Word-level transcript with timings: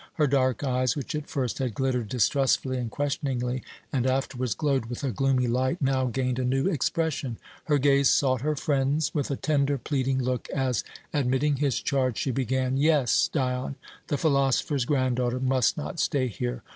Her 0.13 0.25
dark 0.25 0.63
eyes, 0.63 0.95
which 0.95 1.13
at 1.13 1.29
first 1.29 1.59
had 1.59 1.75
glittered 1.75 2.09
distrustfully 2.09 2.77
and 2.79 2.89
questioningly 2.89 3.61
and 3.93 4.07
afterwards 4.07 4.55
glowed 4.55 4.87
with 4.87 5.03
a 5.03 5.11
gloomy 5.11 5.45
light, 5.47 5.79
now 5.79 6.07
gained 6.07 6.39
a 6.39 6.43
new 6.43 6.65
expression. 6.65 7.37
Her 7.65 7.77
gaze 7.77 8.09
sought 8.09 8.41
her 8.41 8.55
friend's 8.55 9.13
with 9.13 9.29
a 9.29 9.35
tender, 9.35 9.77
pleading 9.77 10.17
look 10.17 10.49
as, 10.49 10.83
admitting 11.13 11.57
his 11.57 11.79
charge, 11.79 12.17
she 12.17 12.31
began: 12.31 12.77
"Yes! 12.77 13.29
Dion, 13.31 13.75
the 14.07 14.17
philosopher's 14.17 14.85
granddaughter 14.85 15.39
must 15.39 15.77
not 15.77 15.99
stay 15.99 16.25
here. 16.25 16.63